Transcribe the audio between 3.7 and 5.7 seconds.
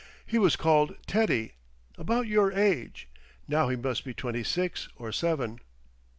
must be twenty six or seven."